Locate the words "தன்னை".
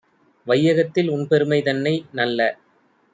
1.61-1.93